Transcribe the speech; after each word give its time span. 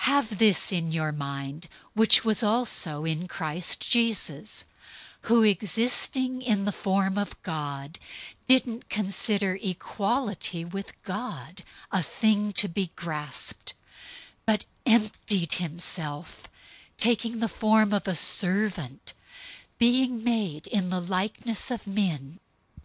002:005 0.00 0.04
Have 0.06 0.38
this 0.38 0.72
in 0.72 0.90
your 0.90 1.12
mind, 1.12 1.68
which 1.94 2.24
was 2.24 2.42
also 2.42 3.04
in 3.04 3.28
Christ 3.28 3.78
Jesus, 3.88 4.64
002:006 5.22 5.28
who, 5.28 5.42
existing 5.44 6.42
in 6.42 6.64
the 6.64 6.72
form 6.72 7.16
of 7.16 7.40
God, 7.44 8.00
didn't 8.48 8.88
consider 8.88 9.56
equality 9.62 10.64
with 10.64 11.00
God 11.04 11.62
a 11.92 12.02
thing 12.02 12.50
to 12.54 12.66
be 12.66 12.90
grasped, 12.96 13.74
002:007 14.36 14.36
but 14.46 14.64
emptied 14.84 15.54
himself, 15.54 16.48
taking 16.98 17.38
the 17.38 17.46
form 17.48 17.92
of 17.92 18.08
a 18.08 18.16
servant, 18.16 19.12
being 19.78 20.24
made 20.24 20.66
in 20.66 20.90
the 20.90 20.98
likeness 21.00 21.70
of 21.70 21.86
men. 21.86 22.40